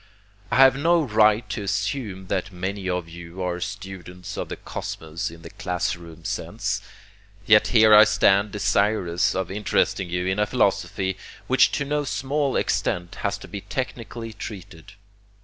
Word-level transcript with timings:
I 0.49 0.55
have 0.55 0.75
no 0.75 1.03
right 1.03 1.47
to 1.51 1.61
assume 1.61 2.25
that 2.25 2.51
many 2.51 2.89
of 2.89 3.07
you 3.07 3.43
are 3.43 3.59
students 3.59 4.35
of 4.35 4.49
the 4.49 4.55
cosmos 4.55 5.29
in 5.29 5.43
the 5.43 5.51
class 5.51 5.95
room 5.95 6.25
sense, 6.25 6.81
yet 7.45 7.67
here 7.67 7.93
I 7.93 8.05
stand 8.05 8.49
desirous 8.51 9.35
of 9.35 9.51
interesting 9.51 10.09
you 10.09 10.25
in 10.25 10.39
a 10.39 10.47
philosophy 10.47 11.19
which 11.45 11.71
to 11.73 11.85
no 11.85 12.03
small 12.03 12.55
extent 12.55 13.17
has 13.21 13.37
to 13.37 13.47
be 13.47 13.61
technically 13.61 14.33
treated. 14.33 14.93